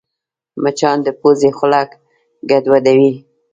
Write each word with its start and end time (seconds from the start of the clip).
مچان 0.63 0.97
د 1.05 1.07
پوزې 1.19 1.49
خوله 1.57 1.81
ګډوډوي 2.49 3.11